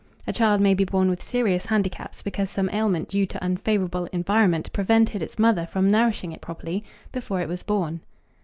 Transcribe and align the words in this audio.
A 0.25 0.33
child 0.33 0.61
may 0.61 0.73
be 0.73 0.83
born 0.83 1.11
with 1.11 1.21
serious 1.21 1.67
handicaps 1.67 2.23
because 2.23 2.49
some 2.49 2.71
ailment 2.71 3.07
due 3.09 3.27
to 3.27 3.43
unfavorable 3.43 4.05
environment 4.11 4.73
prevented 4.73 5.21
its 5.21 5.37
mother 5.37 5.67
from 5.67 5.91
nourishing 5.91 6.31
it 6.31 6.41
properly 6.41 6.83
before 7.11 7.39
it 7.41 7.47
was 7.47 7.61
born. 7.61 8.01